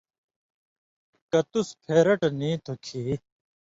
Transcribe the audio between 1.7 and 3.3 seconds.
پھېرٹہۡ نی تھو کھیں